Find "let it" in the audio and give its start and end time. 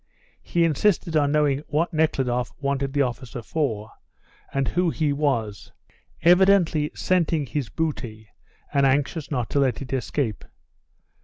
9.59-9.93